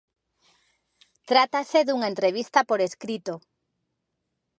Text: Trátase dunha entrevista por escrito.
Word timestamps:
Trátase 1.29 1.79
dunha 1.83 2.11
entrevista 2.13 2.59
por 2.69 2.79
escrito. 2.87 3.33